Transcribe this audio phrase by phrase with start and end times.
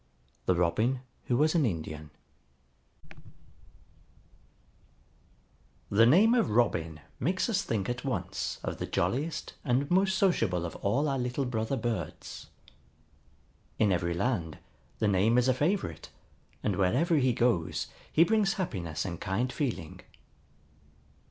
[0.47, 2.09] THE ROBIN WHO WAS AN INDIAN
[5.91, 10.65] The name of Robin makes us think at once of the jolliest and most sociable
[10.65, 12.47] of all our little brother birds.
[13.77, 14.57] In every land
[14.97, 16.09] the name is a favorite,
[16.63, 19.99] and wherever he goes he brings happiness and kind feeling.